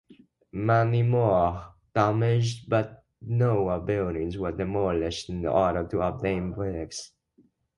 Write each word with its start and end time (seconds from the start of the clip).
Many 0.53 1.03
more 1.03 1.75
damaged 1.93 2.67
but 2.67 3.03
newer 3.21 3.79
buildings 3.79 4.35
were 4.35 4.51
demolished 4.51 5.29
in 5.29 5.45
order 5.45 5.87
to 5.91 6.01
obtain 6.01 6.53
bricks. 6.53 7.11